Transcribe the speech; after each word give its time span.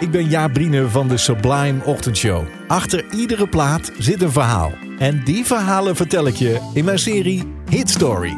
ik 0.00 0.10
ben 0.10 0.28
Jaap 0.28 0.52
Brine 0.52 0.88
van 0.88 1.08
de 1.08 1.16
Sublime 1.16 1.84
Ochtendshow. 1.84 2.44
Achter 2.66 3.04
iedere 3.10 3.48
plaat 3.48 3.90
zit 3.98 4.22
een 4.22 4.32
verhaal. 4.32 4.72
En 4.98 5.24
die 5.24 5.44
verhalen 5.44 5.96
vertel 5.96 6.26
ik 6.26 6.34
je 6.34 6.70
in 6.74 6.84
mijn 6.84 6.98
serie 6.98 7.52
Hit 7.68 7.90
Story. 7.90 8.36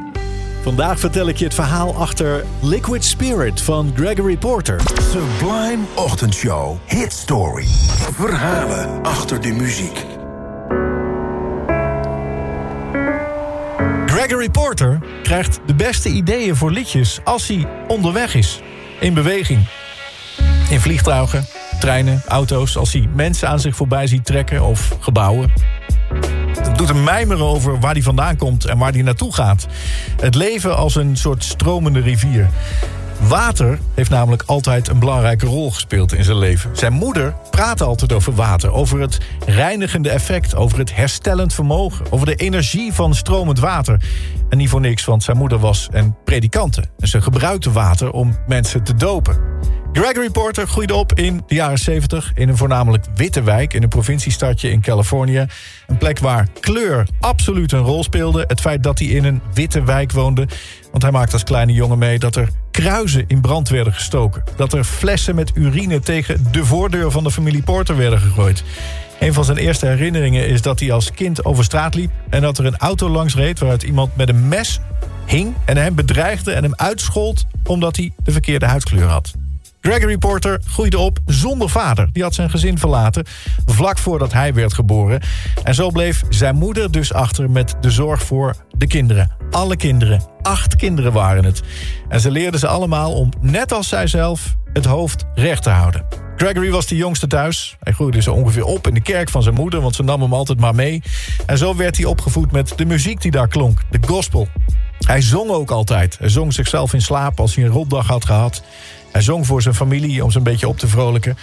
Vandaag 0.62 0.98
vertel 1.00 1.29
ik 1.29 1.36
je 1.36 1.44
het 1.44 1.54
verhaal 1.54 1.94
achter 1.94 2.44
Liquid 2.60 3.04
Spirit 3.04 3.60
van 3.60 3.92
Gregory 3.96 4.36
Porter. 4.36 4.80
Sublime 5.10 5.84
Ochtendshow. 5.94 6.76
Hit 6.86 7.13
Story. 7.13 7.67
Verhalen 8.13 9.03
achter 9.03 9.40
de 9.40 9.53
muziek. 9.53 10.04
Gregory 14.06 14.51
Porter 14.51 14.99
krijgt 15.22 15.61
de 15.67 15.75
beste 15.75 16.09
ideeën 16.09 16.56
voor 16.56 16.70
liedjes 16.70 17.20
als 17.25 17.48
hij 17.48 17.69
onderweg 17.87 18.34
is. 18.34 18.62
In 19.01 19.15
beweging. 19.15 19.66
In 20.69 20.80
vliegtuigen, 20.80 21.46
treinen, 21.80 22.23
auto's, 22.27 22.77
als 22.77 22.92
hij 22.92 23.09
mensen 23.15 23.48
aan 23.48 23.61
zich 23.61 23.77
voorbij 23.77 24.06
ziet 24.06 24.24
trekken 24.24 24.62
of 24.62 24.97
gebouwen. 25.01 25.51
Het 26.62 26.79
doet 26.79 26.88
hem 26.88 27.05
mijmeren 27.05 27.45
over 27.45 27.80
waar 27.80 27.93
hij 27.93 28.02
vandaan 28.02 28.37
komt 28.37 28.65
en 28.65 28.79
waar 28.79 28.93
hij 28.93 29.02
naartoe 29.02 29.34
gaat. 29.34 29.66
Het 30.20 30.34
leven 30.34 30.77
als 30.77 30.95
een 30.95 31.16
soort 31.16 31.45
stromende 31.45 32.01
rivier. 32.01 32.48
Water 33.20 33.79
heeft 33.95 34.10
namelijk 34.10 34.43
altijd 34.46 34.88
een 34.88 34.98
belangrijke 34.98 35.46
rol 35.46 35.70
gespeeld 35.70 36.12
in 36.12 36.24
zijn 36.24 36.38
leven. 36.38 36.77
Zijn 36.77 36.93
moeder 36.93 37.35
praatte 37.51 37.85
altijd 37.85 38.12
over 38.12 38.35
water, 38.35 38.73
over 38.73 39.01
het 39.01 39.19
reinigende 39.46 40.10
effect, 40.10 40.55
over 40.55 40.79
het 40.79 40.95
herstellend 40.95 41.55
vermogen, 41.55 42.07
over 42.10 42.27
de 42.27 42.35
energie 42.35 42.93
van 42.93 43.15
stromend 43.15 43.59
water. 43.59 44.01
En 44.48 44.59
niet 44.59 44.69
voor 44.69 44.80
niks, 44.80 45.05
want 45.05 45.23
zijn 45.23 45.37
moeder 45.37 45.59
was 45.59 45.88
een 45.91 46.15
predikante. 46.24 46.85
En 46.98 47.09
ze 47.09 47.21
gebruikte 47.21 47.73
water 47.73 48.10
om 48.10 48.37
mensen 48.46 48.82
te 48.82 48.95
dopen. 48.95 49.41
Gregory 49.92 50.30
Porter 50.30 50.66
groeide 50.66 50.95
op 50.95 51.12
in 51.12 51.42
de 51.47 51.55
jaren 51.55 51.78
70 51.78 52.33
in 52.34 52.48
een 52.48 52.56
voornamelijk 52.56 53.05
witte 53.15 53.42
wijk 53.42 53.74
in 53.74 53.83
een 53.83 53.88
provinciestadje 53.88 54.70
in 54.70 54.80
Californië. 54.80 55.46
Een 55.87 55.99
plek 55.99 56.18
waar 56.18 56.49
kleur 56.60 57.07
absoluut 57.21 57.73
een 57.73 57.80
rol 57.80 58.02
speelde. 58.04 58.45
Het 58.46 58.60
feit 58.60 58.82
dat 58.82 58.98
hij 58.98 59.09
in 59.09 59.24
een 59.24 59.40
witte 59.54 59.85
wijk 59.85 60.13
woonde. 60.13 60.48
Want 60.90 61.02
hij 61.02 61.13
maakte 61.13 61.32
als 61.32 61.45
kleine 61.45 61.73
jongen 61.73 61.98
mee 61.98 62.18
dat 62.18 62.37
er 62.37 62.48
kruizen 62.71 63.24
in 63.26 63.40
brand 63.40 63.68
werden 63.68 63.93
gestoken. 63.93 64.42
Dat 64.56 64.72
er 64.72 64.84
flessen 64.84 65.34
met 65.34 65.50
urine 65.54 66.00
tegen 66.00 66.46
de 66.50 66.64
voordeur 66.64 67.10
van 67.10 67.24
de 67.24 67.30
familie 67.30 67.62
Porter 67.62 67.96
werden 67.96 68.20
gegooid. 68.20 68.64
Een 69.20 69.32
van 69.34 69.44
zijn 69.44 69.58
eerste 69.58 69.86
herinneringen 69.86 70.48
is 70.48 70.62
dat 70.62 70.80
hij 70.80 70.92
als 70.92 71.10
kind 71.10 71.44
over 71.44 71.64
straat 71.64 71.94
liep... 71.94 72.10
en 72.30 72.41
dat 72.41 72.58
er 72.58 72.66
een 72.66 72.76
auto 72.76 73.08
langs 73.08 73.34
reed 73.34 73.58
waaruit 73.58 73.82
iemand 73.82 74.16
met 74.16 74.28
een 74.28 74.48
mes 74.48 74.80
hing... 75.26 75.54
en 75.64 75.76
hem 75.76 75.94
bedreigde 75.94 76.52
en 76.52 76.62
hem 76.62 76.74
uitschold 76.76 77.44
omdat 77.64 77.96
hij 77.96 78.12
de 78.22 78.32
verkeerde 78.32 78.66
huidkleur 78.66 79.06
had. 79.06 79.32
Gregory 79.80 80.18
Porter 80.18 80.60
groeide 80.64 80.98
op 80.98 81.18
zonder 81.26 81.68
vader. 81.68 82.08
Die 82.12 82.22
had 82.22 82.34
zijn 82.34 82.50
gezin 82.50 82.78
verlaten 82.78 83.26
vlak 83.66 83.98
voordat 83.98 84.32
hij 84.32 84.54
werd 84.54 84.74
geboren. 84.74 85.20
En 85.64 85.74
zo 85.74 85.90
bleef 85.90 86.22
zijn 86.28 86.56
moeder 86.56 86.90
dus 86.90 87.12
achter 87.12 87.50
met 87.50 87.74
de 87.80 87.90
zorg 87.90 88.22
voor 88.22 88.54
de 88.76 88.86
kinderen. 88.86 89.30
Alle 89.50 89.76
kinderen. 89.76 90.22
Acht 90.42 90.76
kinderen 90.76 91.12
waren 91.12 91.44
het. 91.44 91.62
En 92.08 92.20
ze 92.20 92.30
leerden 92.30 92.60
ze 92.60 92.66
allemaal 92.66 93.12
om, 93.12 93.30
net 93.40 93.72
als 93.72 93.88
zijzelf, 93.88 94.56
het 94.72 94.84
hoofd 94.84 95.24
recht 95.34 95.62
te 95.62 95.70
houden. 95.70 96.04
Gregory 96.36 96.70
was 96.70 96.86
de 96.86 96.96
jongste 96.96 97.26
thuis. 97.26 97.76
Hij 97.80 97.92
groeide 97.92 98.22
zo 98.22 98.32
ongeveer 98.32 98.64
op 98.64 98.86
in 98.86 98.94
de 98.94 99.02
kerk 99.02 99.28
van 99.28 99.42
zijn 99.42 99.54
moeder... 99.54 99.80
want 99.80 99.94
ze 99.94 100.02
nam 100.02 100.22
hem 100.22 100.34
altijd 100.34 100.60
maar 100.60 100.74
mee. 100.74 101.02
En 101.46 101.58
zo 101.58 101.76
werd 101.76 101.96
hij 101.96 102.06
opgevoed 102.06 102.52
met 102.52 102.72
de 102.76 102.84
muziek 102.84 103.20
die 103.20 103.30
daar 103.30 103.48
klonk, 103.48 103.80
de 103.90 103.98
gospel. 104.06 104.48
Hij 104.98 105.20
zong 105.20 105.50
ook 105.50 105.70
altijd. 105.70 106.18
Hij 106.18 106.28
zong 106.28 106.52
zichzelf 106.52 106.92
in 106.92 107.02
slaap 107.02 107.40
als 107.40 107.54
hij 107.54 107.64
een 107.64 107.70
rotdag 107.70 108.06
had 108.06 108.24
gehad. 108.24 108.62
Hij 109.12 109.22
zong 109.22 109.46
voor 109.46 109.62
zijn 109.62 109.74
familie 109.74 110.24
om 110.24 110.30
ze 110.30 110.38
een 110.38 110.44
beetje 110.44 110.68
op 110.68 110.78
te 110.78 110.88
vrolijken. 110.88 111.36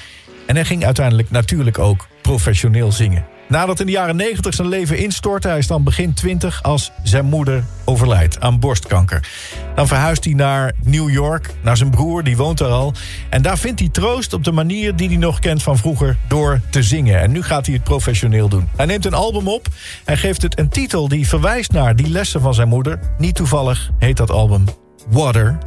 En 0.46 0.56
hij 0.56 0.66
ging 0.66 0.86
uiteindelijk 0.86 1.32
natuurlijk 1.32 1.80
ook 1.80 2.08
professioneel 2.22 2.92
zingen. 2.92 3.26
Nadat 3.48 3.80
in 3.80 3.86
de 3.86 3.92
jaren 3.92 4.16
90 4.16 4.54
zijn 4.54 4.68
leven 4.68 4.98
instortte, 4.98 5.48
hij 5.48 5.58
is 5.58 5.68
dan 5.68 5.84
begin 5.84 6.14
20 6.14 6.64
als 6.64 6.92
zijn 7.04 7.26
moeder 7.26 7.64
overlijdt 7.84 8.40
aan 8.40 8.60
borstkanker. 8.60 9.28
Dan 9.76 9.88
verhuist 9.88 10.24
hij 10.24 10.34
naar 10.34 10.74
New 10.84 11.10
York, 11.10 11.54
naar 11.62 11.78
zijn 11.78 11.90
broer, 11.90 12.24
die 12.24 12.38
woont 12.38 12.58
daar 12.58 12.70
al. 12.70 12.94
En 13.30 13.42
daar 13.42 13.58
vindt 13.58 13.80
hij 13.80 13.90
troost 13.90 14.34
op 14.34 14.44
de 14.44 14.52
manier 14.52 14.96
die 14.96 15.08
hij 15.08 15.18
nog 15.18 15.40
kent 15.40 15.64
van 15.64 15.78
vroeger 15.78 16.18
door 16.28 16.62
te 16.70 16.84
zingen. 16.84 17.20
En 17.20 17.32
nu 17.32 17.44
gaat 17.44 17.66
hij 17.66 17.76
het 17.76 17.84
professioneel 17.84 18.50
doen. 18.50 18.70
Hij 18.76 18.86
neemt 18.86 19.06
een 19.06 19.14
album 19.14 19.48
op 19.48 19.68
en 20.06 20.18
geeft 20.18 20.42
het 20.42 20.60
een 20.60 20.70
titel 20.70 21.08
die 21.08 21.28
verwijst 21.28 21.72
naar 21.72 21.96
die 21.96 22.10
lessen 22.10 22.42
van 22.42 22.54
zijn 22.54 22.68
moeder. 22.68 23.00
Niet 23.18 23.36
toevallig 23.36 23.92
heet 24.00 24.18
dat 24.18 24.32
album 24.32 24.66
Water. 25.10 25.58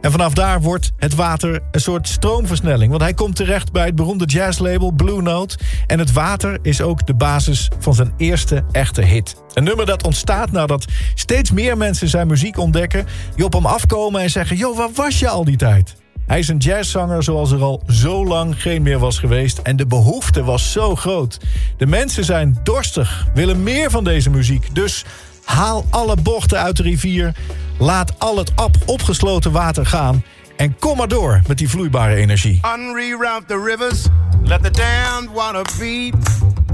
En 0.00 0.10
vanaf 0.10 0.34
daar 0.34 0.60
wordt 0.60 0.92
het 0.96 1.14
water 1.14 1.62
een 1.70 1.80
soort 1.80 2.08
stroomversnelling. 2.08 2.90
Want 2.90 3.02
hij 3.02 3.14
komt 3.14 3.36
terecht 3.36 3.72
bij 3.72 3.86
het 3.86 3.94
beroemde 3.94 4.24
jazzlabel 4.24 4.90
Blue 4.90 5.22
Note. 5.22 5.58
En 5.86 5.98
het 5.98 6.12
water 6.12 6.58
is 6.62 6.80
ook 6.80 7.06
de 7.06 7.14
basis 7.14 7.70
van 7.78 7.94
zijn 7.94 8.12
eerste 8.16 8.64
echte 8.72 9.02
hit. 9.02 9.42
Een 9.54 9.64
nummer 9.64 9.86
dat 9.86 10.04
ontstaat 10.04 10.50
nadat 10.50 10.84
steeds 11.14 11.50
meer 11.50 11.76
mensen 11.76 12.08
zijn 12.08 12.26
muziek 12.26 12.58
ontdekken... 12.58 13.06
die 13.34 13.44
op 13.44 13.52
hem 13.52 13.66
afkomen 13.66 14.20
en 14.20 14.30
zeggen... 14.30 14.56
joh, 14.56 14.76
waar 14.76 14.92
was 14.94 15.18
je 15.18 15.28
al 15.28 15.44
die 15.44 15.56
tijd? 15.56 15.96
Hij 16.26 16.38
is 16.38 16.48
een 16.48 16.56
jazzzanger 16.56 17.22
zoals 17.22 17.50
er 17.50 17.62
al 17.62 17.82
zo 17.86 18.26
lang 18.26 18.62
geen 18.62 18.82
meer 18.82 18.98
was 18.98 19.18
geweest. 19.18 19.58
En 19.58 19.76
de 19.76 19.86
behoefte 19.86 20.44
was 20.44 20.72
zo 20.72 20.94
groot. 20.94 21.40
De 21.76 21.86
mensen 21.86 22.24
zijn 22.24 22.58
dorstig, 22.62 23.26
willen 23.34 23.62
meer 23.62 23.90
van 23.90 24.04
deze 24.04 24.30
muziek. 24.30 24.74
Dus 24.74 25.04
haal 25.46 25.86
alle 25.90 26.16
bochten 26.22 26.58
uit 26.58 26.76
de 26.76 26.82
rivier... 26.82 27.34
Laat 27.78 28.18
al 28.18 28.36
het 28.36 28.52
op 28.56 28.76
opgesloten 28.86 29.52
water 29.52 29.86
gaan. 29.86 30.24
En 30.56 30.78
kom 30.78 30.96
maar 30.96 31.08
door 31.08 31.42
met 31.46 31.58
die 31.58 31.68
vloeibare 31.68 32.14
energie. 32.14 32.60
Unreroute 32.76 33.46
the 33.46 33.62
rivers, 33.64 34.04
let 34.42 34.62
the 34.62 34.70
damned 34.70 35.30
water 35.32 35.62
beat. 35.78 36.14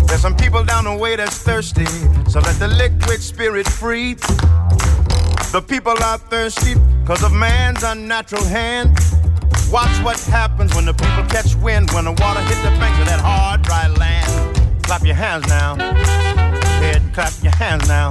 There's 0.07 0.21
some 0.21 0.35
people 0.35 0.65
down 0.65 0.85
the 0.85 0.97
way 0.99 1.17
that's 1.17 1.37
thirsty, 1.37 1.87
so 2.31 2.41
let 2.41 2.59
the 2.59 2.69
liquid 2.69 3.23
spirit 3.23 3.69
free. 3.69 4.15
The 5.51 5.63
people 5.67 6.05
are 6.05 6.19
thirsty 6.29 6.75
because 7.01 7.25
of 7.25 7.33
man's 7.33 7.83
unnatural 7.83 8.45
hand. 8.45 8.99
Watch 9.71 10.03
what 10.05 10.21
happens 10.21 10.75
when 10.75 10.85
the 10.85 10.95
people 10.95 11.25
catch 11.29 11.55
wind, 11.63 11.91
when 11.91 12.05
the 12.05 12.13
water 12.23 12.41
hits 12.41 12.63
the 12.63 12.71
banks 12.79 12.99
of 13.01 13.07
that 13.07 13.21
hard, 13.21 13.63
dry 13.63 13.89
land. 13.89 14.57
Clap 14.83 15.05
your 15.05 15.17
hands 15.17 15.47
now. 15.49 15.77
Head, 16.81 17.03
clap 17.13 17.33
your 17.43 17.57
hands 17.57 17.89
now. 17.89 18.11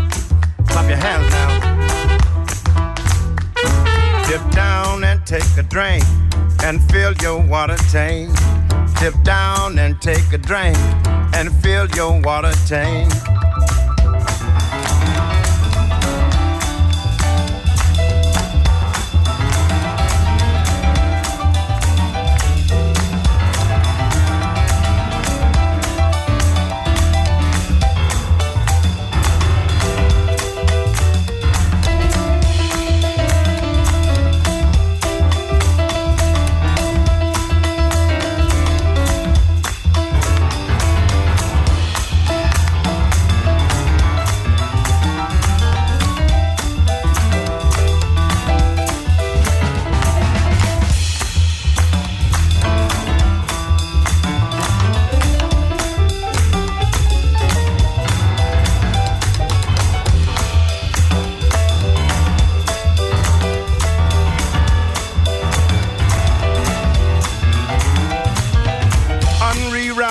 Clap 0.71 0.87
your 0.87 0.97
hands 0.97 1.29
now. 1.31 1.49
Dip 4.27 4.51
down 4.51 5.03
and 5.03 5.25
take 5.25 5.43
a 5.57 5.63
drink 5.63 6.03
and 6.63 6.81
fill 6.91 7.13
your 7.21 7.45
water 7.45 7.77
tank. 7.91 8.33
Dip 8.99 9.13
down 9.23 9.77
and 9.79 10.01
take 10.01 10.31
a 10.31 10.37
drink 10.37 10.77
and 11.35 11.51
fill 11.61 11.87
your 11.89 12.21
water 12.21 12.53
tank. 12.67 13.11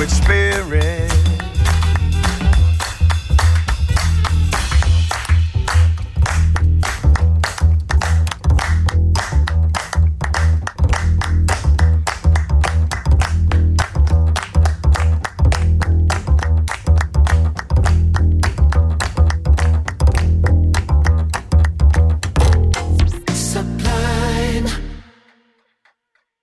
Liquid 0.00 0.16
spirit. 0.16 0.99